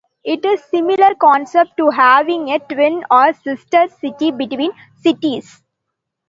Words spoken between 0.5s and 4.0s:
a similar concept to having a twin or sister